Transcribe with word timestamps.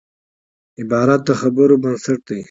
عبارت 0.81 1.21
د 1.27 1.29
خبرو 1.41 1.75
بنسټ 1.83 2.19
دئ. 2.27 2.39